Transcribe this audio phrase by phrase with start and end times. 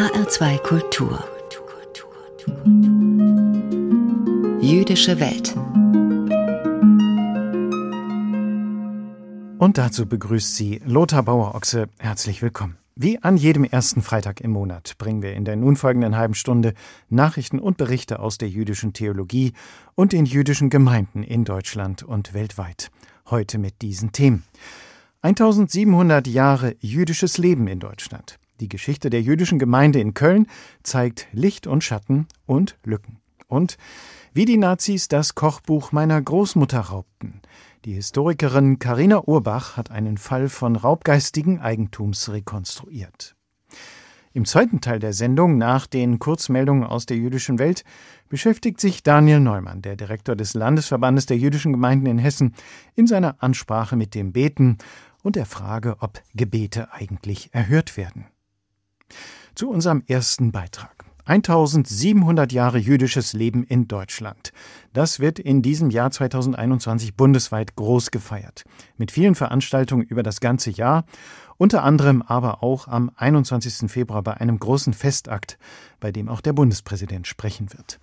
[0.00, 1.22] HR2 Kultur.
[4.62, 5.54] Jüdische Welt.
[9.58, 11.90] Und dazu begrüßt sie Lothar Bauer-Ochse.
[11.98, 12.78] Herzlich willkommen.
[12.96, 16.72] Wie an jedem ersten Freitag im Monat bringen wir in der nun folgenden halben Stunde
[17.10, 19.52] Nachrichten und Berichte aus der jüdischen Theologie
[19.96, 22.90] und den jüdischen Gemeinden in Deutschland und weltweit.
[23.28, 24.44] Heute mit diesen Themen.
[25.20, 28.39] 1700 Jahre jüdisches Leben in Deutschland.
[28.60, 30.46] Die Geschichte der jüdischen Gemeinde in Köln
[30.82, 33.18] zeigt Licht und Schatten und Lücken.
[33.48, 33.78] Und
[34.32, 37.40] wie die Nazis das Kochbuch meiner Großmutter raubten.
[37.84, 43.34] Die Historikerin Karina Urbach hat einen Fall von raubgeistigen Eigentums rekonstruiert.
[44.32, 47.82] Im zweiten Teil der Sendung, nach den Kurzmeldungen aus der jüdischen Welt,
[48.28, 52.54] beschäftigt sich Daniel Neumann, der Direktor des Landesverbandes der jüdischen Gemeinden in Hessen,
[52.94, 54.78] in seiner Ansprache mit dem Beten
[55.24, 58.26] und der Frage, ob Gebete eigentlich erhört werden.
[59.54, 61.04] Zu unserem ersten Beitrag.
[61.30, 64.52] 1700 Jahre jüdisches Leben in Deutschland.
[64.92, 68.64] Das wird in diesem Jahr 2021 bundesweit groß gefeiert.
[68.96, 71.04] Mit vielen Veranstaltungen über das ganze Jahr,
[71.56, 73.88] unter anderem aber auch am 21.
[73.90, 75.58] Februar bei einem großen Festakt,
[76.00, 78.00] bei dem auch der Bundespräsident sprechen wird.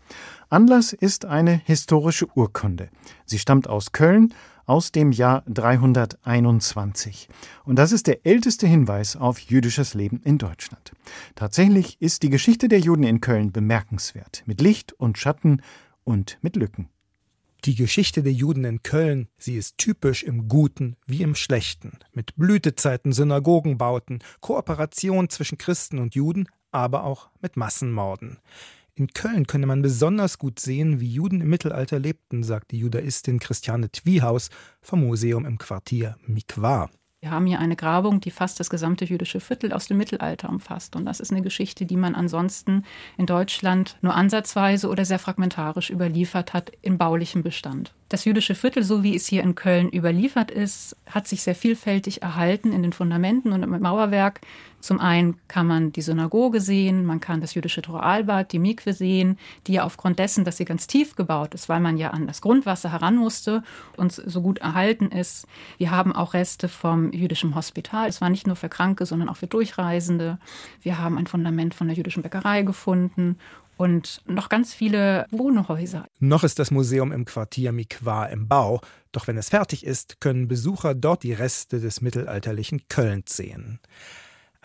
[0.49, 2.89] Anlass ist eine historische Urkunde.
[3.25, 4.33] Sie stammt aus Köln
[4.67, 7.29] aus dem Jahr 321.
[7.63, 10.91] Und das ist der älteste Hinweis auf jüdisches Leben in Deutschland.
[11.33, 15.63] Tatsächlich ist die Geschichte der Juden in Köln bemerkenswert, mit Licht und Schatten
[16.03, 16.89] und mit Lücken.
[17.65, 22.35] Die Geschichte der Juden in Köln, sie ist typisch im Guten wie im Schlechten, mit
[22.35, 28.37] Blütezeiten, Synagogenbauten, Kooperation zwischen Christen und Juden, aber auch mit Massenmorden.
[28.97, 33.37] In Köln könne man besonders gut sehen, wie Juden im Mittelalter lebten, sagt die Judaistin
[33.37, 34.49] Christiane Twiehaus
[34.81, 36.89] vom Museum im Quartier Mikwa.
[37.19, 40.95] Wir haben hier eine Grabung, die fast das gesamte jüdische Viertel aus dem Mittelalter umfasst.
[40.95, 42.85] Und das ist eine Geschichte, die man ansonsten
[43.17, 47.93] in Deutschland nur ansatzweise oder sehr fragmentarisch überliefert hat im baulichen Bestand.
[48.09, 52.21] Das jüdische Viertel, so wie es hier in Köln überliefert ist, hat sich sehr vielfältig
[52.21, 54.41] erhalten in den Fundamenten und im Mauerwerk.
[54.87, 59.37] Zum einen kann man die Synagoge sehen, man kann das jüdische Ritualbad, die Mikwe sehen,
[59.67, 62.39] die ja aufgrund dessen, dass sie ganz tief gebaut ist, weil man ja an das
[62.39, 63.63] Grundwasser heran musste
[63.97, 65.45] und so gut erhalten ist.
[65.77, 68.07] Wir haben auch Reste vom jüdischen Hospital.
[68.07, 70.39] Es war nicht nur für Kranke, sondern auch für Durchreisende.
[70.81, 73.37] Wir haben ein Fundament von der jüdischen Bäckerei gefunden
[73.75, 76.05] und noch ganz viele Wohnhäuser.
[76.21, 78.79] Noch ist das Museum im Quartier Mikwa im Bau,
[79.11, 83.81] doch wenn es fertig ist, können Besucher dort die Reste des mittelalterlichen Kölns sehen.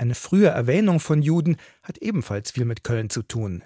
[0.03, 3.63] Eine frühe Erwähnung von Juden hat ebenfalls viel mit Köln zu tun.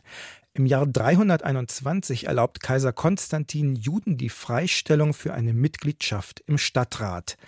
[0.53, 7.39] Im Jahr 321 erlaubt Kaiser Konstantin Juden die Freistellung für eine Mitgliedschaft im Stadtrat.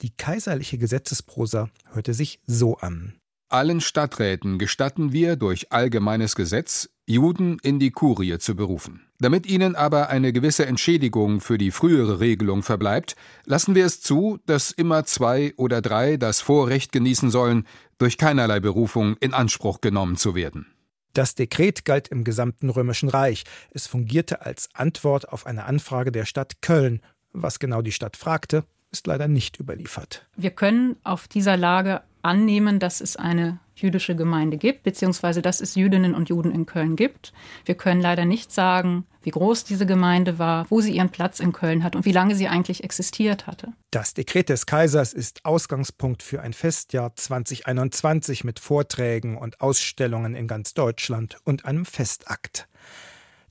[0.00, 3.18] Die kaiserliche Gesetzesprosa hörte sich so an.
[3.50, 9.02] Allen Stadträten gestatten wir durch allgemeines Gesetz Juden in die Kurie zu berufen.
[9.22, 14.40] Damit ihnen aber eine gewisse Entschädigung für die frühere Regelung verbleibt, lassen wir es zu,
[14.46, 17.64] dass immer zwei oder drei das Vorrecht genießen sollen,
[17.98, 20.66] durch keinerlei Berufung in Anspruch genommen zu werden.
[21.12, 23.44] Das Dekret galt im gesamten Römischen Reich.
[23.70, 27.00] Es fungierte als Antwort auf eine Anfrage der Stadt Köln.
[27.32, 30.26] Was genau die Stadt fragte, ist leider nicht überliefert.
[30.34, 35.74] Wir können auf dieser Lage annehmen, dass es eine jüdische Gemeinde gibt, beziehungsweise dass es
[35.74, 37.32] Jüdinnen und Juden in Köln gibt.
[37.64, 41.52] Wir können leider nicht sagen, wie groß diese Gemeinde war, wo sie ihren Platz in
[41.52, 43.72] Köln hat und wie lange sie eigentlich existiert hatte.
[43.90, 50.48] Das Dekret des Kaisers ist Ausgangspunkt für ein Festjahr 2021 mit Vorträgen und Ausstellungen in
[50.48, 52.68] ganz Deutschland und einem Festakt.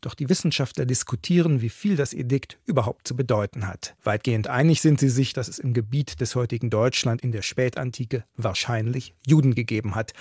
[0.02, 3.96] Doch die Wissenschaftler diskutieren, wie viel das Edikt überhaupt zu bedeuten hat.
[4.04, 8.26] Weitgehend einig sind sie sich, dass es im Gebiet des heutigen Deutschland in der Spätantike
[8.36, 10.14] wahrscheinlich Juden gegeben hat.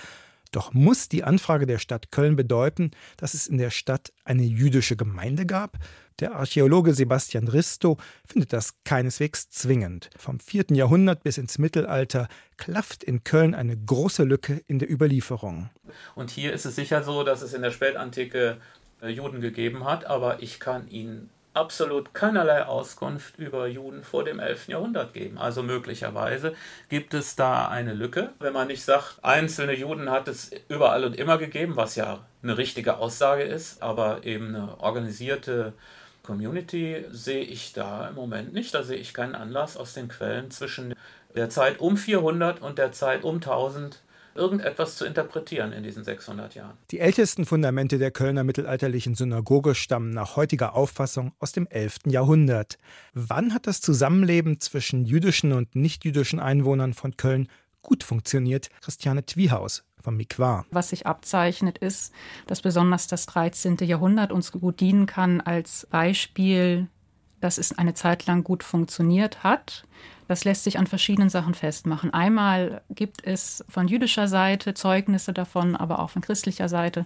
[0.51, 4.97] Doch muss die Anfrage der Stadt Köln bedeuten, dass es in der Stadt eine jüdische
[4.97, 5.77] Gemeinde gab?
[6.19, 7.97] Der Archäologe Sebastian Risto
[8.27, 10.09] findet das keineswegs zwingend.
[10.17, 10.65] Vom 4.
[10.71, 12.27] Jahrhundert bis ins Mittelalter
[12.57, 15.69] klafft in Köln eine große Lücke in der Überlieferung.
[16.13, 18.57] Und hier ist es sicher so, dass es in der Spätantike
[19.09, 24.69] Juden gegeben hat, aber ich kann Ihnen absolut keinerlei Auskunft über Juden vor dem 11.
[24.69, 25.37] Jahrhundert geben.
[25.37, 26.55] Also möglicherweise
[26.89, 31.17] gibt es da eine Lücke, wenn man nicht sagt, einzelne Juden hat es überall und
[31.17, 35.73] immer gegeben, was ja eine richtige Aussage ist, aber eben eine organisierte
[36.23, 38.73] Community sehe ich da im Moment nicht.
[38.73, 40.93] Da sehe ich keinen Anlass aus den Quellen zwischen
[41.35, 44.01] der Zeit um 400 und der Zeit um 1000
[44.35, 46.77] irgendetwas zu interpretieren in diesen 600 Jahren.
[46.91, 51.99] Die ältesten Fundamente der Kölner mittelalterlichen Synagoge stammen nach heutiger Auffassung aus dem 11.
[52.07, 52.77] Jahrhundert.
[53.13, 57.47] Wann hat das Zusammenleben zwischen jüdischen und nichtjüdischen Einwohnern von Köln
[57.81, 58.69] gut funktioniert?
[58.81, 60.65] Christiane Twiehaus vom Mikwa.
[60.71, 62.13] Was sich abzeichnet, ist,
[62.47, 63.77] dass besonders das 13.
[63.81, 66.87] Jahrhundert uns gut dienen kann als Beispiel,
[67.41, 69.83] dass es eine Zeit lang gut funktioniert hat.
[70.27, 72.13] Das lässt sich an verschiedenen Sachen festmachen.
[72.13, 77.05] Einmal gibt es von jüdischer Seite Zeugnisse davon, aber auch von christlicher Seite.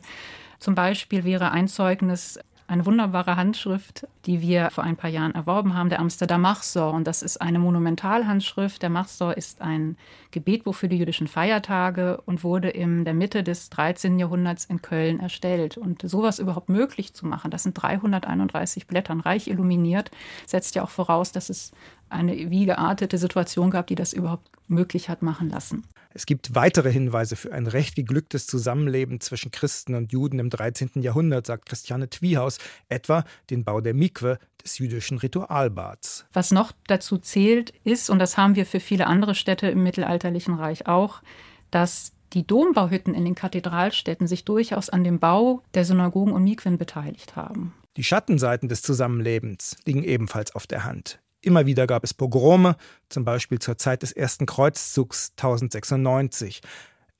[0.59, 5.75] Zum Beispiel wäre ein Zeugnis eine wunderbare Handschrift, die wir vor ein paar Jahren erworben
[5.75, 6.93] haben, der Amsterdam Machsor.
[6.93, 8.81] Und das ist eine Monumentalhandschrift.
[8.81, 9.97] Der Machsor ist ein
[10.31, 14.17] Gebetbuch für die jüdischen Feiertage und wurde in der Mitte des 13.
[14.17, 15.77] Jahrhunderts in Köln erstellt.
[15.77, 20.09] Und sowas überhaupt möglich zu machen, das sind 331 Blättern, reich illuminiert,
[20.47, 21.71] setzt ja auch voraus, dass es
[22.09, 25.83] eine wie geartete Situation gab, die das überhaupt möglich hat machen lassen.
[26.13, 31.01] Es gibt weitere Hinweise für ein recht geglücktes Zusammenleben zwischen Christen und Juden im 13.
[31.01, 32.57] Jahrhundert, sagt Christiane Twiehaus,
[32.87, 36.25] etwa den Bau der Mikwe, des jüdischen Ritualbads.
[36.33, 40.55] Was noch dazu zählt, ist, und das haben wir für viele andere Städte im mittelalterlichen
[40.55, 41.21] Reich auch,
[41.69, 46.77] dass die Dombauhütten in den Kathedralstädten sich durchaus an dem Bau der Synagogen und Mikwen
[46.77, 47.73] beteiligt haben.
[47.97, 51.19] Die Schattenseiten des Zusammenlebens liegen ebenfalls auf der Hand.
[51.45, 52.75] Immer wieder gab es Pogrome,
[53.07, 56.61] zum Beispiel zur Zeit des ersten Kreuzzugs 1096.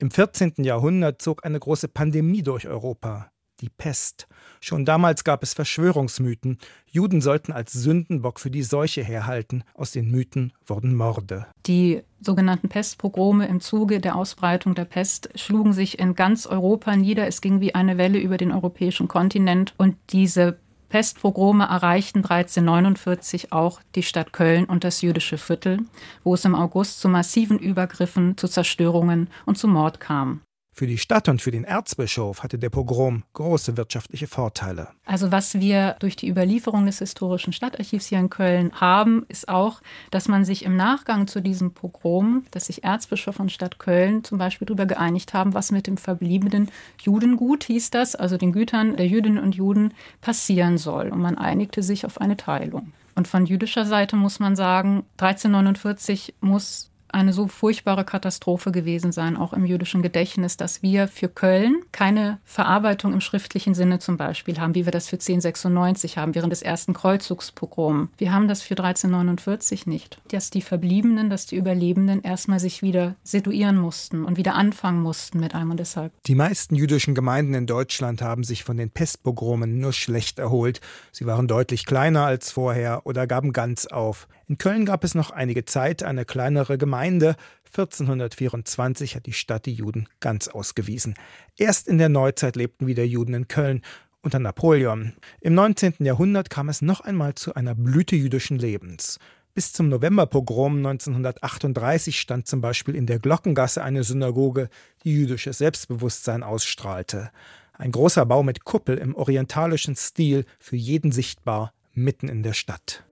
[0.00, 0.54] Im 14.
[0.58, 3.30] Jahrhundert zog eine große Pandemie durch Europa,
[3.60, 4.26] die Pest.
[4.60, 6.58] Schon damals gab es Verschwörungsmythen.
[6.90, 9.62] Juden sollten als Sündenbock für die Seuche herhalten.
[9.74, 11.46] Aus den Mythen wurden Morde.
[11.66, 17.28] Die sogenannten Pestpogrome im Zuge der Ausbreitung der Pest schlugen sich in ganz Europa nieder.
[17.28, 23.80] Es ging wie eine Welle über den europäischen Kontinent und diese Pestpogrome erreichten 1349 auch
[23.94, 25.80] die Stadt Köln und das jüdische Viertel,
[26.22, 30.42] wo es im August zu massiven Übergriffen, zu Zerstörungen und zu Mord kam.
[30.78, 34.88] Für die Stadt und für den Erzbischof hatte der Pogrom große wirtschaftliche Vorteile.
[35.06, 39.80] Also was wir durch die Überlieferung des historischen Stadtarchivs hier in Köln haben, ist auch,
[40.10, 44.36] dass man sich im Nachgang zu diesem Pogrom, dass sich Erzbischof und Stadt Köln zum
[44.36, 46.70] Beispiel darüber geeinigt haben, was mit dem verbliebenen
[47.00, 51.08] Judengut, hieß das, also den Gütern der Jüdinnen und Juden, passieren soll.
[51.08, 52.92] Und man einigte sich auf eine Teilung.
[53.14, 59.36] Und von jüdischer Seite muss man sagen, 1349 muss eine so furchtbare Katastrophe gewesen sein,
[59.36, 64.58] auch im jüdischen Gedächtnis, dass wir für Köln keine Verarbeitung im schriftlichen Sinne zum Beispiel
[64.58, 68.10] haben, wie wir das für 1096 haben, während des ersten Kreuzzugspogroms.
[68.18, 70.20] Wir haben das für 1349 nicht.
[70.28, 75.40] Dass die Verbliebenen, dass die Überlebenden erstmal sich wieder situieren mussten und wieder anfangen mussten
[75.40, 76.12] mit einem und deshalb.
[76.24, 80.80] Die meisten jüdischen Gemeinden in Deutschland haben sich von den Pestpogromen nur schlecht erholt.
[81.12, 84.28] Sie waren deutlich kleiner als vorher oder gaben ganz auf.
[84.48, 87.34] In Köln gab es noch einige Zeit eine kleinere Gemeinde.
[87.66, 91.14] 1424 hat die Stadt die Juden ganz ausgewiesen.
[91.56, 93.82] Erst in der Neuzeit lebten wieder Juden in Köln
[94.22, 95.14] unter Napoleon.
[95.40, 95.94] Im 19.
[95.98, 99.18] Jahrhundert kam es noch einmal zu einer Blüte jüdischen Lebens.
[99.52, 104.68] Bis zum Novemberpogrom 1938 stand zum Beispiel in der Glockengasse eine Synagoge,
[105.02, 107.30] die jüdisches Selbstbewusstsein ausstrahlte.
[107.72, 113.04] Ein großer Bau mit Kuppel im orientalischen Stil, für jeden sichtbar, mitten in der Stadt.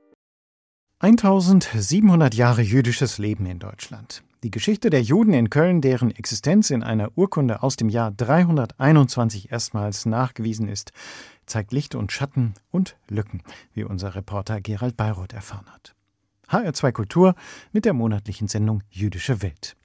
[1.04, 4.22] 1700 Jahre jüdisches Leben in Deutschland.
[4.42, 9.52] Die Geschichte der Juden in Köln, deren Existenz in einer Urkunde aus dem Jahr 321
[9.52, 10.92] erstmals nachgewiesen ist,
[11.44, 13.42] zeigt Licht und Schatten und Lücken,
[13.74, 15.94] wie unser Reporter Gerald Bayroth erfahren hat.
[16.48, 17.34] HR2 Kultur
[17.70, 19.76] mit der monatlichen Sendung Jüdische Welt.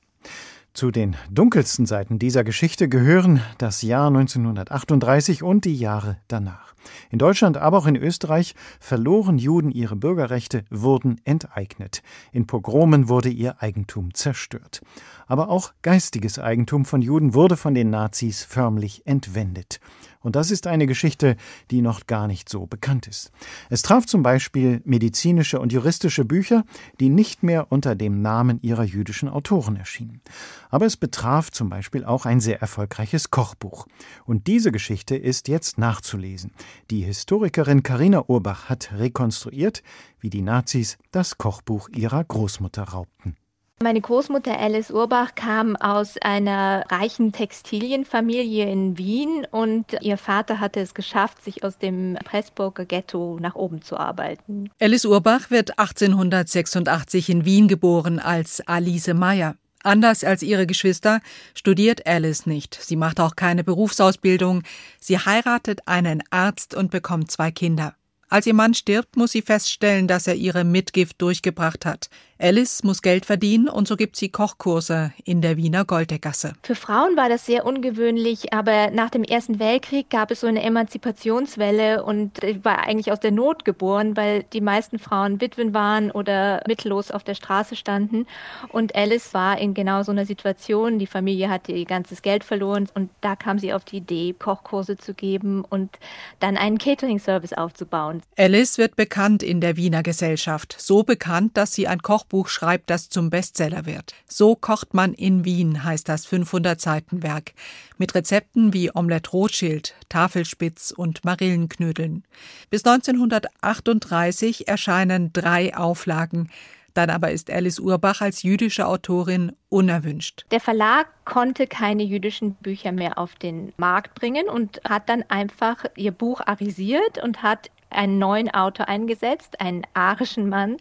[0.74, 6.76] Zu den dunkelsten Seiten dieser Geschichte gehören das Jahr 1938 und die Jahre danach.
[7.10, 12.02] In Deutschland, aber auch in Österreich verloren Juden ihre Bürgerrechte, wurden enteignet.
[12.32, 14.82] In Pogromen wurde ihr Eigentum zerstört.
[15.28, 19.80] Aber auch geistiges Eigentum von Juden wurde von den Nazis förmlich entwendet.
[20.22, 21.38] Und das ist eine Geschichte,
[21.72, 23.32] die noch gar nicht so bekannt ist.
[23.70, 26.66] Es traf zum Beispiel medizinische und juristische Bücher,
[27.00, 30.22] die nicht mehr unter dem Namen ihrer jüdischen Autoren erschienen.
[30.70, 33.88] Aber es betraf zum Beispiel auch ein sehr erfolgreiches Kochbuch.
[34.26, 36.52] Und diese Geschichte ist jetzt nachzulesen.
[36.92, 39.84] Die Historikerin Karina Urbach hat rekonstruiert,
[40.20, 43.38] wie die Nazis das Kochbuch ihrer Großmutter raubten.
[43.82, 50.82] Meine Großmutter Alice Urbach kam aus einer reichen Textilienfamilie in Wien und ihr Vater hatte
[50.82, 54.70] es geschafft, sich aus dem Pressburger Ghetto nach oben zu arbeiten.
[54.82, 59.56] Alice Urbach wird 1886 in Wien geboren als Alice Meyer.
[59.82, 61.22] Anders als ihre Geschwister
[61.56, 62.78] studiert Alice nicht.
[62.82, 64.64] Sie macht auch keine Berufsausbildung.
[65.00, 67.96] Sie heiratet einen Arzt und bekommt zwei Kinder.
[68.28, 72.10] Als ihr Mann stirbt, muss sie feststellen, dass er ihre Mitgift durchgebracht hat.
[72.42, 76.54] Alice muss Geld verdienen und so gibt sie Kochkurse in der Wiener Goldeckergasse.
[76.64, 80.64] Für Frauen war das sehr ungewöhnlich, aber nach dem Ersten Weltkrieg gab es so eine
[80.64, 86.12] Emanzipationswelle und ich war eigentlich aus der Not geboren, weil die meisten Frauen Witwen waren
[86.12, 88.26] oder mittellos auf der Straße standen.
[88.70, 90.98] Und Alice war in genau so einer Situation.
[90.98, 94.96] Die Familie hatte ihr ganzes Geld verloren und da kam sie auf die Idee, Kochkurse
[94.96, 96.00] zu geben und
[96.40, 98.22] dann einen Catering-Service aufzubauen.
[98.38, 100.78] Alice wird bekannt in der Wiener Gesellschaft.
[100.80, 104.14] So bekannt, dass sie ein Koch Kochbuch schreibt, das zum Bestseller wird.
[104.28, 107.54] So kocht man in Wien, heißt das 500 Seiten Werk.
[107.98, 112.24] Mit Rezepten wie Omelette Rothschild, Tafelspitz und Marillenknödeln.
[112.70, 116.50] Bis 1938 erscheinen drei Auflagen.
[116.94, 120.46] Dann aber ist Alice Urbach als jüdische Autorin unerwünscht.
[120.52, 125.86] Der Verlag konnte keine jüdischen Bücher mehr auf den Markt bringen und hat dann einfach
[125.96, 130.78] ihr Buch arisiert und hat einen neuen Autor eingesetzt, einen arischen Mann,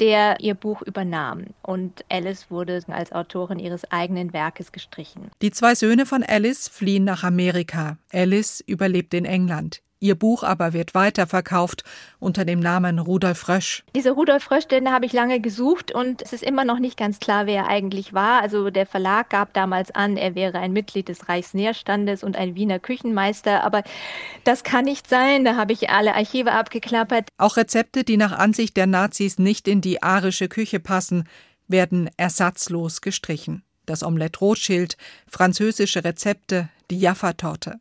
[0.00, 1.46] der ihr Buch übernahm.
[1.62, 5.30] Und Alice wurde als Autorin ihres eigenen Werkes gestrichen.
[5.42, 7.98] Die zwei Söhne von Alice fliehen nach Amerika.
[8.12, 9.82] Alice überlebt in England.
[10.02, 11.84] Ihr Buch aber wird weiterverkauft
[12.18, 13.84] unter dem Namen Rudolf Rösch.
[13.94, 17.20] Dieser Rudolf Rösch, den habe ich lange gesucht und es ist immer noch nicht ganz
[17.20, 18.42] klar, wer er eigentlich war.
[18.42, 22.80] Also der Verlag gab damals an, er wäre ein Mitglied des Reichsnährstandes und ein Wiener
[22.80, 23.84] Küchenmeister, aber
[24.42, 25.44] das kann nicht sein.
[25.44, 27.28] Da habe ich alle Archive abgeklappert.
[27.38, 31.28] Auch Rezepte, die nach Ansicht der Nazis nicht in die arische Küche passen,
[31.68, 33.62] werden ersatzlos gestrichen.
[33.86, 34.96] Das Omelette Rothschild,
[35.28, 37.78] französische Rezepte, die Jaffa-Torte.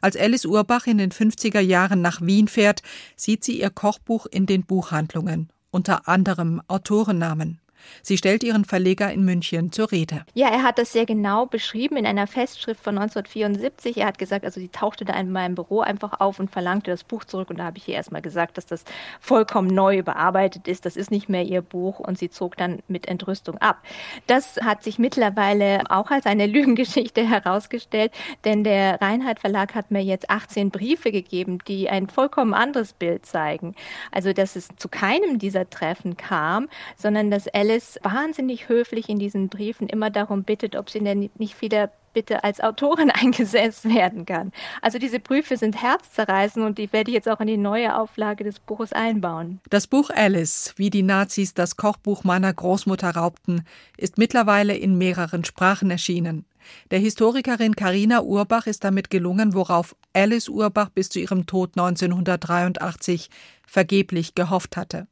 [0.00, 2.82] Als Alice Urbach in den 50er Jahren nach Wien fährt,
[3.16, 7.60] sieht sie ihr Kochbuch in den Buchhandlungen, unter anderem Autorennamen.
[8.02, 10.24] Sie stellt ihren Verleger in München zur Rede.
[10.34, 13.98] Ja, er hat das sehr genau beschrieben in einer Festschrift von 1974.
[13.98, 17.04] Er hat gesagt, also sie tauchte da in meinem Büro einfach auf und verlangte das
[17.04, 17.50] Buch zurück.
[17.50, 18.84] Und da habe ich ihr erstmal gesagt, dass das
[19.20, 20.86] vollkommen neu überarbeitet ist.
[20.86, 21.98] Das ist nicht mehr ihr Buch.
[21.98, 23.82] Und sie zog dann mit Entrüstung ab.
[24.26, 28.12] Das hat sich mittlerweile auch als eine Lügengeschichte herausgestellt,
[28.44, 33.26] denn der Reinhardt Verlag hat mir jetzt 18 Briefe gegeben, die ein vollkommen anderes Bild
[33.26, 33.74] zeigen.
[34.10, 39.18] Also, dass es zu keinem dieser Treffen kam, sondern dass Alice Alice wahnsinnig höflich in
[39.18, 44.26] diesen Briefen immer darum bittet, ob sie denn nicht wieder bitte als Autorin eingesetzt werden
[44.26, 44.52] kann.
[44.80, 48.44] Also diese Briefe sind herzzerreißend und die werde ich jetzt auch in die neue Auflage
[48.44, 49.60] des Buches einbauen.
[49.70, 53.66] Das Buch Alice, wie die Nazis das Kochbuch meiner Großmutter raubten,
[53.96, 56.44] ist mittlerweile in mehreren Sprachen erschienen.
[56.92, 63.30] Der Historikerin Karina Urbach ist damit gelungen, worauf Alice Urbach bis zu ihrem Tod 1983
[63.66, 65.08] vergeblich gehofft hatte.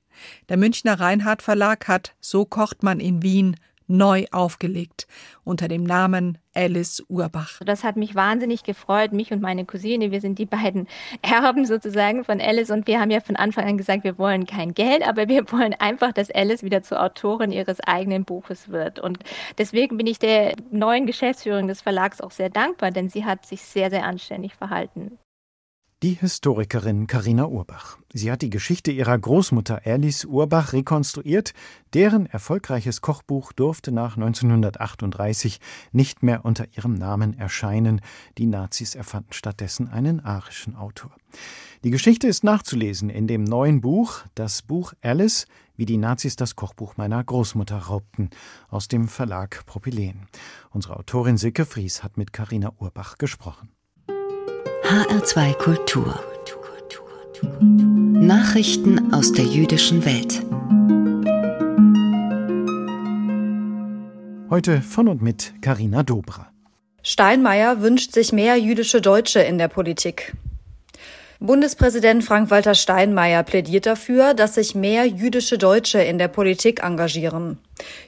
[0.49, 3.57] Der Münchner Reinhardt Verlag hat So kocht man in Wien
[3.92, 5.07] neu aufgelegt
[5.45, 7.61] unter dem Namen Alice Urbach.
[7.64, 10.11] Das hat mich wahnsinnig gefreut, mich und meine Cousine.
[10.11, 10.88] Wir sind die beiden
[11.23, 14.75] Erben sozusagen von Alice und wir haben ja von Anfang an gesagt, wir wollen kein
[14.75, 18.99] Geld, aber wir wollen einfach, dass Alice wieder zur Autorin ihres eigenen Buches wird.
[18.99, 19.19] Und
[19.59, 23.62] deswegen bin ich der neuen Geschäftsführung des Verlags auch sehr dankbar, denn sie hat sich
[23.62, 25.19] sehr, sehr anständig verhalten.
[26.02, 27.97] Die Historikerin Karina Urbach.
[28.12, 31.54] Sie hat die Geschichte ihrer Großmutter Alice Urbach rekonstruiert.
[31.94, 35.61] Deren erfolgreiches Kochbuch durfte nach 1938
[35.92, 38.00] nicht mehr unter ihrem Namen erscheinen.
[38.37, 41.12] Die Nazis erfanden stattdessen einen arischen Autor.
[41.85, 46.56] Die Geschichte ist nachzulesen in dem neuen Buch, das Buch Alice, wie die Nazis das
[46.56, 48.30] Kochbuch meiner Großmutter raubten,
[48.71, 50.26] aus dem Verlag Propylen.
[50.71, 53.68] Unsere Autorin Silke Fries hat mit Karina Urbach gesprochen.
[54.85, 56.23] HR2 Kultur.
[57.61, 60.42] Nachrichten aus der jüdischen Welt.
[64.50, 66.50] Heute von und mit Karina Dobra.
[67.02, 70.35] Steinmeier wünscht sich mehr jüdische Deutsche in der Politik.
[71.44, 77.58] Bundespräsident Frank-Walter Steinmeier plädiert dafür, dass sich mehr jüdische Deutsche in der Politik engagieren.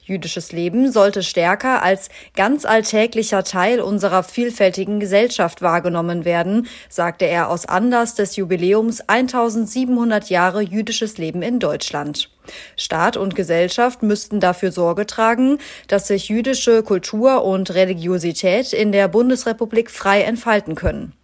[0.05, 7.51] Jüdisches Leben sollte stärker als ganz alltäglicher Teil unserer vielfältigen Gesellschaft wahrgenommen werden, sagte er
[7.51, 12.31] aus Anlass des Jubiläums 1700 Jahre jüdisches Leben in Deutschland.
[12.77, 19.09] Staat und Gesellschaft müssten dafür Sorge tragen, dass sich jüdische Kultur und Religiosität in der
[19.09, 21.15] Bundesrepublik frei entfalten können.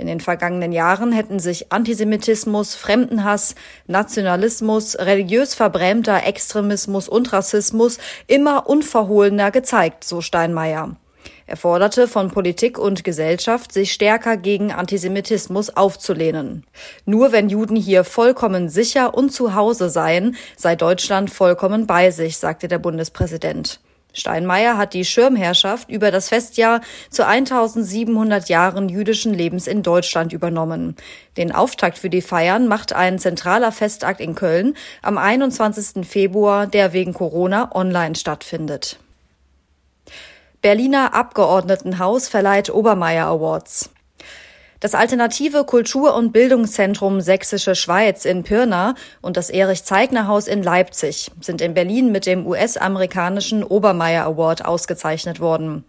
[0.00, 3.54] In den vergangenen Jahren hätten sich Antisemitismus, Fremdenhass,
[3.86, 10.96] Nationalismus, religiös verbrämter Extremismus und Rassismus immer unverhohlener gezeigt, so Steinmeier.
[11.46, 16.64] Er forderte von Politik und Gesellschaft, sich stärker gegen Antisemitismus aufzulehnen.
[17.04, 22.38] Nur wenn Juden hier vollkommen sicher und zu Hause seien, sei Deutschland vollkommen bei sich,
[22.38, 23.80] sagte der Bundespräsident.
[24.12, 30.96] Steinmeier hat die Schirmherrschaft über das Festjahr zu 1700 Jahren jüdischen Lebens in Deutschland übernommen.
[31.36, 36.06] Den Auftakt für die Feiern macht ein zentraler Festakt in Köln am 21.
[36.06, 38.98] Februar, der wegen Corona online stattfindet.
[40.62, 43.90] Berliner Abgeordnetenhaus verleiht Obermeier Awards.
[44.80, 51.60] Das alternative Kultur- und Bildungszentrum Sächsische Schweiz in Pirna und das Erich-Zeigner-Haus in Leipzig sind
[51.60, 55.84] in Berlin mit dem US-amerikanischen Obermeier Award ausgezeichnet worden.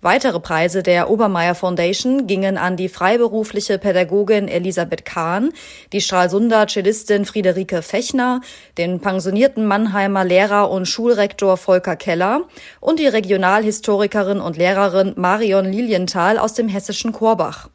[0.00, 5.52] Weitere Preise der Obermeier Foundation gingen an die freiberufliche Pädagogin Elisabeth Kahn,
[5.92, 8.42] die Stralsunder Cellistin Friederike Fechner,
[8.78, 12.42] den pensionierten Mannheimer Lehrer und Schulrektor Volker Keller
[12.78, 17.68] und die Regionalhistorikerin und Lehrerin Marion Lilienthal aus dem hessischen Korbach.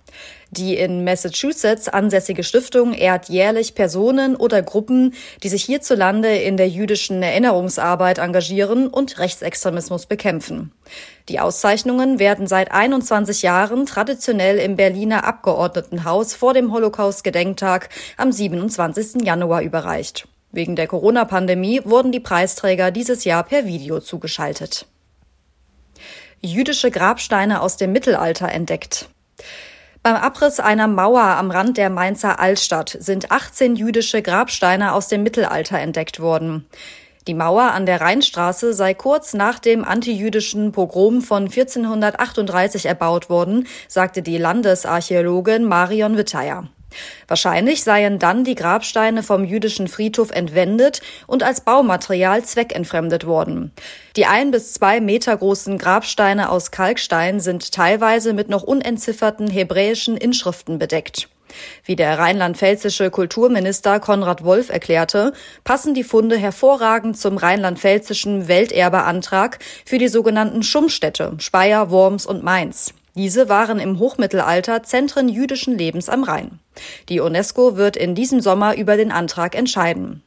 [0.51, 6.67] Die in Massachusetts ansässige Stiftung ehrt jährlich Personen oder Gruppen, die sich hierzulande in der
[6.67, 10.73] jüdischen Erinnerungsarbeit engagieren und Rechtsextremismus bekämpfen.
[11.29, 19.23] Die Auszeichnungen werden seit 21 Jahren traditionell im Berliner Abgeordnetenhaus vor dem Holocaust-Gedenktag am 27.
[19.23, 20.27] Januar überreicht.
[20.51, 24.85] Wegen der Corona-Pandemie wurden die Preisträger dieses Jahr per Video zugeschaltet.
[26.41, 29.07] Jüdische Grabsteine aus dem Mittelalter entdeckt.
[30.03, 35.21] Beim Abriss einer Mauer am Rand der Mainzer Altstadt sind 18 jüdische Grabsteine aus dem
[35.21, 36.65] Mittelalter entdeckt worden.
[37.27, 43.67] Die Mauer an der Rheinstraße sei kurz nach dem antijüdischen Pogrom von 1438 erbaut worden,
[43.87, 46.67] sagte die Landesarchäologin Marion Witteier.
[47.27, 53.71] Wahrscheinlich seien dann die Grabsteine vom jüdischen Friedhof entwendet und als Baumaterial zweckentfremdet worden.
[54.15, 60.17] Die ein bis zwei Meter großen Grabsteine aus Kalkstein sind teilweise mit noch unentzifferten hebräischen
[60.17, 61.29] Inschriften bedeckt.
[61.85, 65.33] Wie der rheinland-pfälzische Kulturminister Konrad Wolf erklärte,
[65.63, 72.93] passen die Funde hervorragend zum rheinland-pfälzischen Welterbeantrag für die sogenannten Schummstädte Speyer, Worms und Mainz.
[73.15, 76.59] Diese waren im Hochmittelalter Zentren jüdischen Lebens am Rhein.
[77.09, 80.23] Die UNESCO wird in diesem Sommer über den Antrag entscheiden.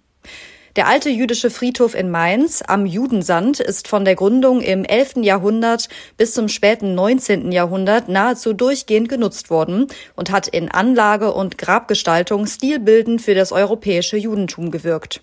[0.76, 5.18] Der alte jüdische Friedhof in Mainz am Judensand ist von der Gründung im 11.
[5.18, 7.52] Jahrhundert bis zum späten 19.
[7.52, 9.86] Jahrhundert nahezu durchgehend genutzt worden
[10.16, 15.22] und hat in Anlage und Grabgestaltung stilbildend für das europäische Judentum gewirkt.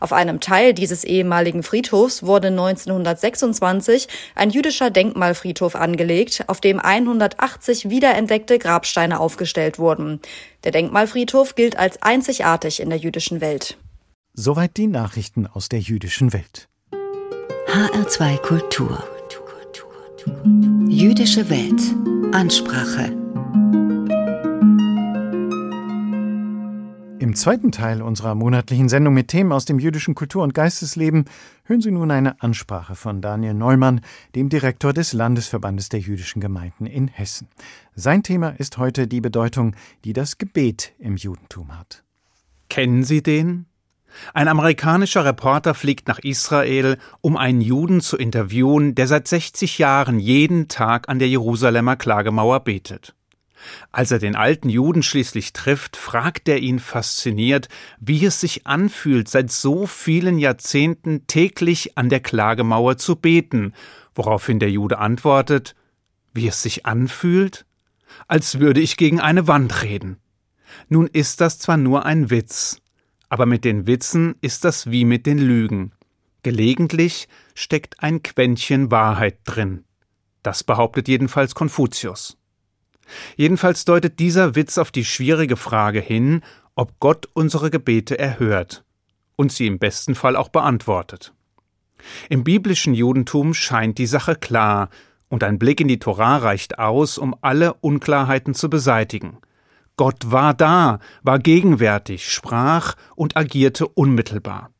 [0.00, 7.90] Auf einem Teil dieses ehemaligen Friedhofs wurde 1926 ein jüdischer Denkmalfriedhof angelegt, auf dem 180
[7.90, 10.20] wiederentdeckte Grabsteine aufgestellt wurden.
[10.64, 13.76] Der Denkmalfriedhof gilt als einzigartig in der jüdischen Welt.
[14.34, 16.68] Soweit die Nachrichten aus der jüdischen Welt.
[17.68, 19.04] HR2 Kultur.
[20.88, 21.80] Jüdische Welt.
[22.34, 23.21] Ansprache.
[27.32, 31.24] Im zweiten Teil unserer monatlichen Sendung mit Themen aus dem jüdischen Kultur- und Geistesleben
[31.64, 34.02] hören Sie nun eine Ansprache von Daniel Neumann,
[34.34, 37.48] dem Direktor des Landesverbandes der jüdischen Gemeinden in Hessen.
[37.94, 42.04] Sein Thema ist heute die Bedeutung, die das Gebet im Judentum hat.
[42.68, 43.64] Kennen Sie den?
[44.34, 50.18] Ein amerikanischer Reporter fliegt nach Israel, um einen Juden zu interviewen, der seit 60 Jahren
[50.18, 53.14] jeden Tag an der Jerusalemer Klagemauer betet.
[53.90, 57.68] Als er den alten Juden schließlich trifft, fragt er ihn fasziniert,
[58.00, 63.72] wie es sich anfühlt, seit so vielen Jahrzehnten täglich an der Klagemauer zu beten,
[64.14, 65.74] woraufhin der Jude antwortet,
[66.34, 67.66] wie es sich anfühlt?
[68.28, 70.18] Als würde ich gegen eine Wand reden.
[70.88, 72.80] Nun ist das zwar nur ein Witz,
[73.28, 75.92] aber mit den Witzen ist das wie mit den Lügen.
[76.42, 79.84] Gelegentlich steckt ein Quäntchen Wahrheit drin.
[80.42, 82.36] Das behauptet jedenfalls Konfuzius.
[83.36, 86.42] Jedenfalls deutet dieser Witz auf die schwierige Frage hin,
[86.74, 88.84] ob Gott unsere Gebete erhört
[89.36, 91.34] und sie im besten Fall auch beantwortet.
[92.28, 94.88] Im biblischen Judentum scheint die Sache klar,
[95.28, 99.38] und ein Blick in die Torah reicht aus, um alle Unklarheiten zu beseitigen.
[99.96, 104.70] Gott war da, war gegenwärtig, sprach und agierte unmittelbar.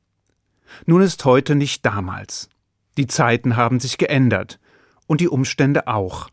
[0.85, 2.51] Nun ist heute nicht damals.
[2.99, 4.61] Die Zeiten haben sich geändert
[5.07, 6.29] und die Umstände auch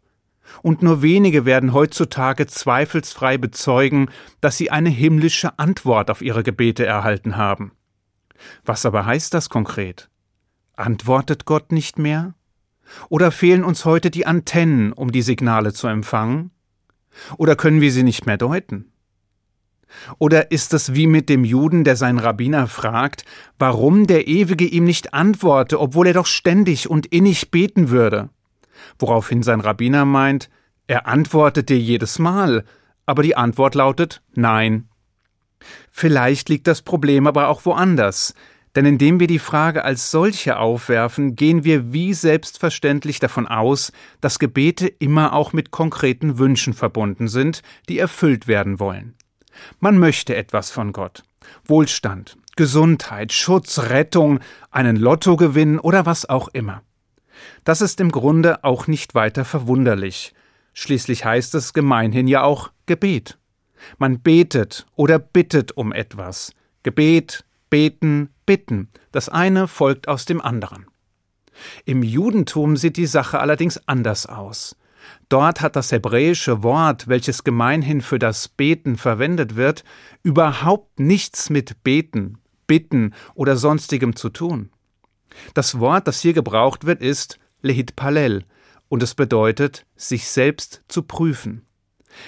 [0.61, 4.09] und nur wenige werden heutzutage zweifelsfrei bezeugen,
[4.41, 7.71] dass sie eine himmlische Antwort auf ihre Gebete erhalten haben.
[8.65, 10.09] Was aber heißt das konkret?
[10.75, 12.33] Antwortet Gott nicht mehr?
[13.09, 16.51] Oder fehlen uns heute die Antennen, um die Signale zu empfangen?
[17.37, 18.91] Oder können wir sie nicht mehr deuten?
[20.19, 23.25] Oder ist es wie mit dem Juden, der seinen Rabbiner fragt,
[23.57, 28.29] warum der Ewige ihm nicht antworte, obwohl er doch ständig und innig beten würde?
[28.97, 30.49] Woraufhin sein Rabbiner meint,
[30.87, 32.63] er antwortet dir jedes Mal,
[33.05, 34.89] aber die Antwort lautet Nein.
[35.91, 38.33] Vielleicht liegt das Problem aber auch woanders,
[38.75, 44.39] Denn indem wir die Frage als solche aufwerfen, gehen wir wie selbstverständlich davon aus, dass
[44.39, 49.15] Gebete immer auch mit konkreten Wünschen verbunden sind, die erfüllt werden wollen.
[49.79, 51.23] Man möchte etwas von Gott.
[51.65, 54.39] Wohlstand, Gesundheit, Schutz, Rettung,
[54.69, 56.83] einen Lottogewinn oder was auch immer.
[57.63, 60.33] Das ist im Grunde auch nicht weiter verwunderlich.
[60.73, 63.37] Schließlich heißt es gemeinhin ja auch Gebet.
[63.97, 66.53] Man betet oder bittet um etwas.
[66.83, 68.89] Gebet, beten, bitten.
[69.11, 70.85] Das eine folgt aus dem anderen.
[71.85, 74.75] Im Judentum sieht die Sache allerdings anders aus.
[75.29, 79.83] Dort hat das hebräische Wort, welches gemeinhin für das Beten verwendet wird,
[80.23, 84.69] überhaupt nichts mit Beten, Bitten oder sonstigem zu tun.
[85.53, 88.45] Das Wort, das hier gebraucht wird, ist Lehit Palel,
[88.87, 91.65] und es bedeutet, sich selbst zu prüfen.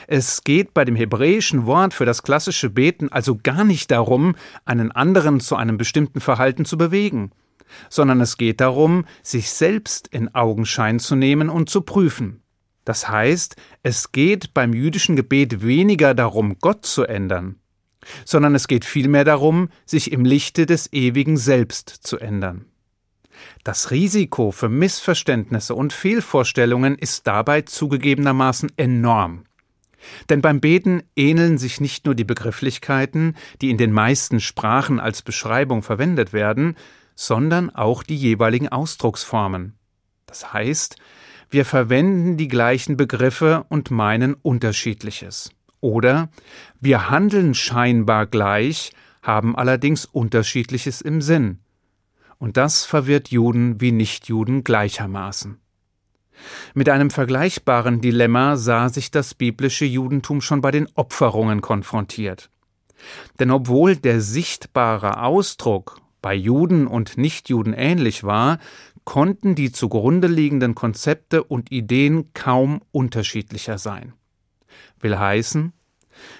[0.07, 4.91] Es geht bei dem hebräischen Wort für das klassische Beten also gar nicht darum, einen
[4.91, 7.31] anderen zu einem bestimmten Verhalten zu bewegen,
[7.89, 12.41] sondern es geht darum, sich selbst in Augenschein zu nehmen und zu prüfen.
[12.85, 17.57] Das heißt, es geht beim jüdischen Gebet weniger darum, Gott zu ändern,
[18.25, 22.65] sondern es geht vielmehr darum, sich im Lichte des ewigen Selbst zu ändern.
[23.63, 29.45] Das Risiko für Missverständnisse und Fehlvorstellungen ist dabei zugegebenermaßen enorm.
[30.29, 35.21] Denn beim Beten ähneln sich nicht nur die Begrifflichkeiten, die in den meisten Sprachen als
[35.21, 36.75] Beschreibung verwendet werden,
[37.15, 39.75] sondern auch die jeweiligen Ausdrucksformen.
[40.25, 40.95] Das heißt,
[41.49, 45.51] wir verwenden die gleichen Begriffe und meinen unterschiedliches.
[45.81, 46.29] Oder
[46.79, 51.59] wir handeln scheinbar gleich, haben allerdings unterschiedliches im Sinn.
[52.41, 55.59] Und das verwirrt Juden wie Nichtjuden gleichermaßen.
[56.73, 62.49] Mit einem vergleichbaren Dilemma sah sich das biblische Judentum schon bei den Opferungen konfrontiert.
[63.39, 68.57] Denn obwohl der sichtbare Ausdruck bei Juden und Nichtjuden ähnlich war,
[69.03, 74.13] konnten die zugrunde liegenden Konzepte und Ideen kaum unterschiedlicher sein.
[74.99, 75.73] Will heißen,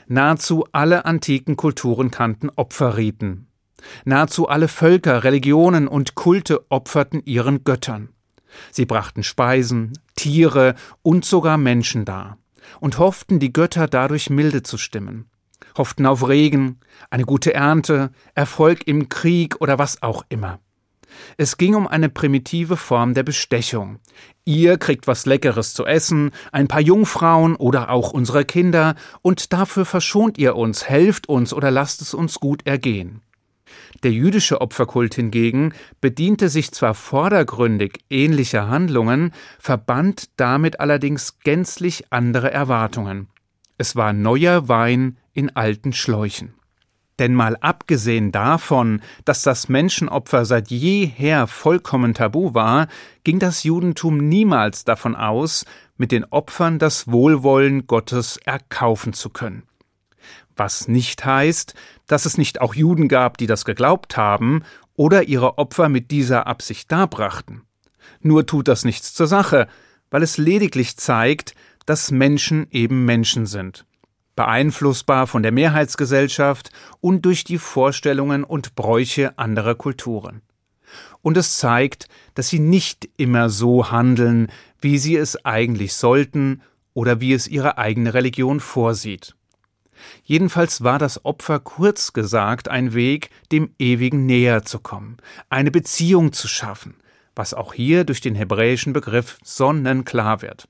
[0.08, 3.51] nahezu alle antiken Kulturen kannten Opferriten.
[4.06, 8.10] Nahezu alle Völker, Religionen und Kulte opferten ihren Göttern.
[8.72, 12.38] Sie brachten Speisen, Tiere und sogar Menschen dar
[12.80, 15.26] und hofften, die Götter dadurch milde zu stimmen,
[15.78, 20.60] hofften auf Regen, eine gute Ernte, Erfolg im Krieg oder was auch immer.
[21.36, 24.00] Es ging um eine primitive Form der Bestechung.
[24.46, 29.86] Ihr kriegt was Leckeres zu essen, ein paar Jungfrauen oder auch unsere Kinder, und dafür
[29.86, 33.22] verschont ihr uns, helft uns oder lasst es uns gut ergehen.
[34.04, 42.52] Der jüdische Opferkult hingegen bediente sich zwar vordergründig ähnlicher Handlungen, verband damit allerdings gänzlich andere
[42.52, 43.28] Erwartungen.
[43.78, 46.54] Es war neuer Wein in alten Schläuchen.
[47.20, 52.88] Denn mal abgesehen davon, dass das Menschenopfer seit jeher vollkommen tabu war,
[53.24, 55.66] ging das Judentum niemals davon aus,
[55.98, 59.64] mit den Opfern das Wohlwollen Gottes erkaufen zu können
[60.62, 61.74] was nicht heißt,
[62.12, 64.64] dass es nicht auch Juden gab, die das geglaubt haben
[64.96, 67.62] oder ihre Opfer mit dieser Absicht darbrachten.
[68.20, 69.70] Nur tut das nichts zur Sache,
[70.10, 73.86] weil es lediglich zeigt, dass Menschen eben Menschen sind,
[74.36, 80.42] beeinflussbar von der Mehrheitsgesellschaft und durch die Vorstellungen und Bräuche anderer Kulturen.
[81.22, 86.62] Und es zeigt, dass sie nicht immer so handeln, wie sie es eigentlich sollten
[86.94, 89.34] oder wie es ihre eigene Religion vorsieht.
[90.24, 95.18] Jedenfalls war das Opfer kurz gesagt ein Weg, dem Ewigen näher zu kommen,
[95.50, 96.96] eine Beziehung zu schaffen,
[97.36, 100.68] was auch hier durch den hebräischen Begriff sonnenklar wird.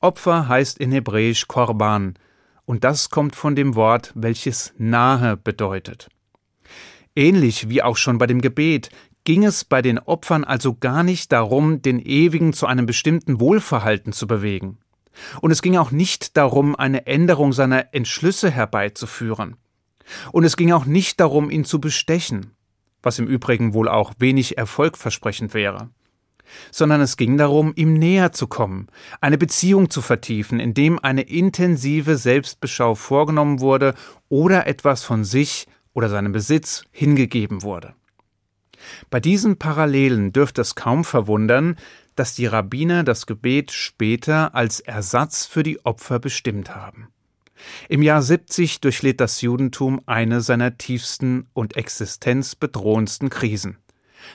[0.00, 2.14] Opfer heißt in Hebräisch Korban,
[2.64, 6.08] und das kommt von dem Wort, welches nahe bedeutet.
[7.14, 8.90] Ähnlich wie auch schon bei dem Gebet
[9.24, 14.12] ging es bei den Opfern also gar nicht darum, den Ewigen zu einem bestimmten Wohlverhalten
[14.12, 14.78] zu bewegen.
[15.40, 19.56] Und es ging auch nicht darum, eine Änderung seiner Entschlüsse herbeizuführen.
[20.32, 22.52] Und es ging auch nicht darum, ihn zu bestechen,
[23.02, 25.90] was im Übrigen wohl auch wenig erfolgversprechend wäre,
[26.70, 28.88] sondern es ging darum, ihm näher zu kommen,
[29.20, 33.94] eine Beziehung zu vertiefen, indem eine intensive Selbstbeschau vorgenommen wurde
[34.28, 37.94] oder etwas von sich oder seinem Besitz hingegeben wurde.
[39.10, 41.76] Bei diesen Parallelen dürfte es kaum verwundern,
[42.16, 47.08] dass die Rabbiner das Gebet später als Ersatz für die Opfer bestimmt haben.
[47.88, 53.78] Im Jahr 70 durchlitt das Judentum eine seiner tiefsten und existenzbedrohendsten Krisen.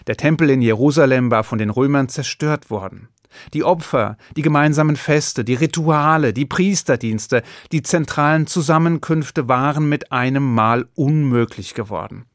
[0.07, 3.09] Der Tempel in Jerusalem war von den Römern zerstört worden.
[3.53, 10.53] Die Opfer, die gemeinsamen Feste, die Rituale, die Priesterdienste, die zentralen Zusammenkünfte waren mit einem
[10.53, 12.25] Mal unmöglich geworden.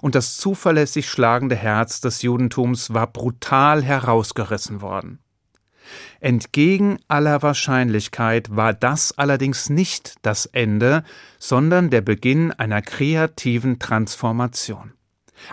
[0.00, 5.20] Und das zuverlässig schlagende Herz des Judentums war brutal herausgerissen worden.
[6.20, 11.02] Entgegen aller Wahrscheinlichkeit war das allerdings nicht das Ende,
[11.38, 14.92] sondern der Beginn einer kreativen Transformation.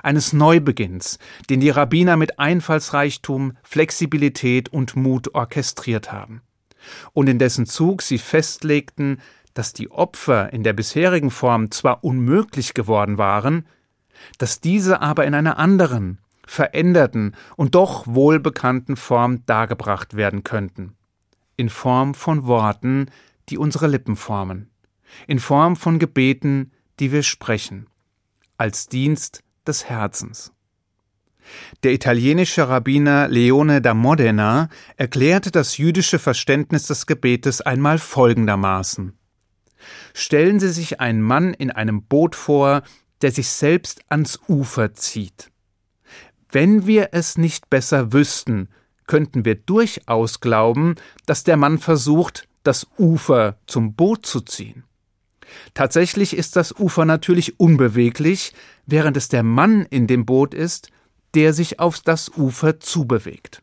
[0.04, 1.18] Eines Neubeginns,
[1.50, 6.42] den die Rabbiner mit Einfallsreichtum, Flexibilität und Mut orchestriert haben.
[7.14, 9.22] Und in dessen Zug sie festlegten,
[9.54, 13.66] dass die Opfer in der bisherigen Form zwar unmöglich geworden waren,
[14.38, 20.96] dass diese aber in einer anderen, veränderten und doch wohlbekannten Form dargebracht werden könnten.
[21.56, 23.08] In Form von Worten,
[23.50, 24.70] die unsere Lippen formen.
[25.28, 27.88] In Form von Gebeten, die wir sprechen.
[28.58, 30.52] Als Dienst des Herzens.
[31.84, 39.18] Der italienische Rabbiner Leone da Modena erklärte das jüdische Verständnis des Gebetes einmal folgendermaßen
[40.14, 42.84] Stellen Sie sich einen Mann in einem Boot vor,
[43.22, 45.52] der sich selbst ans Ufer zieht.
[46.52, 48.70] Wenn wir es nicht besser wüssten,
[49.06, 54.84] könnten wir durchaus glauben, dass der Mann versucht, das Ufer zum Boot zu ziehen.
[55.74, 58.54] Tatsächlich ist das Ufer natürlich unbeweglich,
[58.86, 60.90] während es der Mann in dem Boot ist,
[61.34, 63.62] der sich auf das Ufer zubewegt.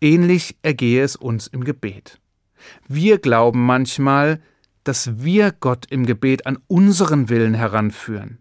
[0.00, 2.20] Ähnlich ergehe es uns im Gebet.
[2.86, 4.40] Wir glauben manchmal,
[4.88, 8.38] dass wir Gott im Gebet an unseren Willen heranführen.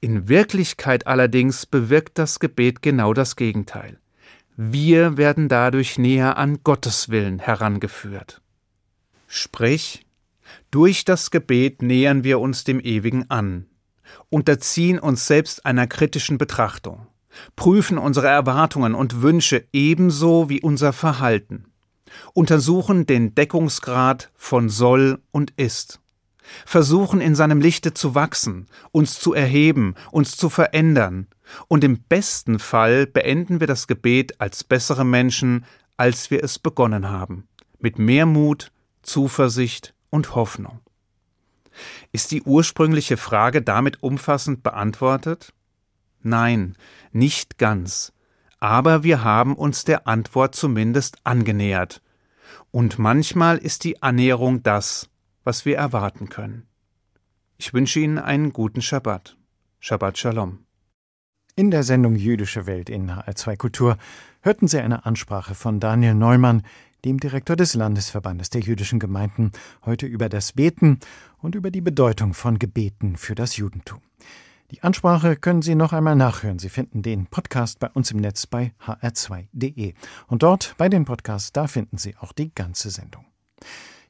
[0.00, 3.98] In Wirklichkeit allerdings bewirkt das Gebet genau das Gegenteil.
[4.56, 8.40] Wir werden dadurch näher an Gottes Willen herangeführt.
[9.26, 10.06] Sprich,
[10.70, 13.66] durch das Gebet nähern wir uns dem Ewigen an,
[14.30, 17.08] unterziehen uns selbst einer kritischen Betrachtung,
[17.56, 21.66] prüfen unsere Erwartungen und Wünsche ebenso wie unser Verhalten,
[22.32, 26.00] untersuchen den Deckungsgrad von soll und ist,
[26.64, 31.28] versuchen in seinem Lichte zu wachsen, uns zu erheben, uns zu verändern,
[31.68, 37.08] und im besten Fall beenden wir das Gebet als bessere Menschen, als wir es begonnen
[37.08, 37.46] haben,
[37.78, 38.72] mit mehr Mut,
[39.02, 40.80] Zuversicht und Hoffnung.
[42.12, 45.52] Ist die ursprüngliche Frage damit umfassend beantwortet?
[46.22, 46.76] Nein,
[47.12, 48.12] nicht ganz,
[48.60, 52.00] aber wir haben uns der Antwort zumindest angenähert.
[52.70, 55.08] Und manchmal ist die Annäherung das,
[55.44, 56.66] was wir erwarten können.
[57.56, 59.36] Ich wünsche Ihnen einen guten Schabbat.
[59.80, 60.60] Shabbat Shalom.
[61.56, 63.96] In der Sendung Jüdische Welt in HR2 Kultur
[64.40, 66.62] hörten Sie eine Ansprache von Daniel Neumann,
[67.04, 69.52] dem Direktor des Landesverbandes der jüdischen Gemeinden,
[69.84, 70.98] heute über das Beten
[71.38, 74.00] und über die Bedeutung von Gebeten für das Judentum.
[74.74, 76.58] Die Ansprache können Sie noch einmal nachhören.
[76.58, 79.94] Sie finden den Podcast bei uns im Netz bei hr2.de.
[80.26, 83.24] Und dort bei den Podcasts, da finden Sie auch die ganze Sendung.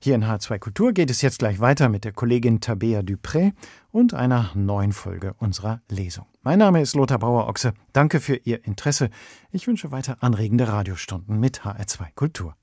[0.00, 3.52] Hier in H2 Kultur geht es jetzt gleich weiter mit der Kollegin Tabea Dupré
[3.90, 6.24] und einer neuen Folge unserer Lesung.
[6.40, 7.74] Mein Name ist Lothar Bauer-Ochse.
[7.92, 9.10] Danke für Ihr Interesse.
[9.50, 12.56] Ich wünsche weiter anregende Radiostunden mit HR2 Kultur.